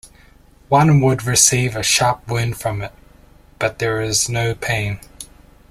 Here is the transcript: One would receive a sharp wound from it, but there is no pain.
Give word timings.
One 0.67 0.99
would 1.01 1.25
receive 1.25 1.75
a 1.75 1.83
sharp 1.83 2.27
wound 2.27 2.57
from 2.59 2.81
it, 2.81 2.91
but 3.59 3.77
there 3.77 4.01
is 4.01 4.27
no 4.29 4.55
pain. 4.55 4.99